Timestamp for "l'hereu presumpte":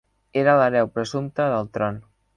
0.61-1.47